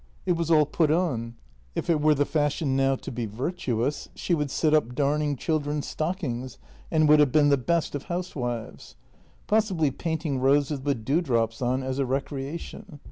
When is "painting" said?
9.91-10.39